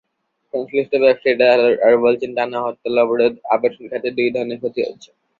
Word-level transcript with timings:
সংশ্লিষ্ট 0.53 0.93
ব্যবসায়ীরা 1.03 1.47
আরও 1.85 1.97
বলছেন, 2.05 2.29
টানা 2.37 2.57
হরতাল-অবরোধে 2.63 3.27
আবাসন 3.53 3.83
খাতের 3.91 4.13
দুই 4.17 4.29
ধরনের 4.35 4.59
ক্ষতি 4.61 4.79
হচ্ছে। 4.83 5.09